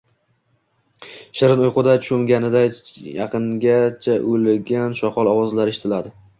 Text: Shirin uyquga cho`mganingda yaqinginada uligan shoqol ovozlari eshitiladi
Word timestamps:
Shirin 1.41 1.61
uyquga 1.65 1.93
cho`mganingda 2.07 2.63
yaqinginada 3.19 4.19
uligan 4.33 5.01
shoqol 5.05 5.35
ovozlari 5.37 5.77
eshitiladi 5.79 6.17